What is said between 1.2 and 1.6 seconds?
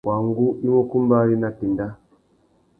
nà